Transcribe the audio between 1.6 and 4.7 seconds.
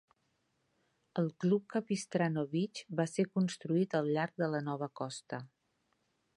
Capistrano Beach va ser construït al llarg de la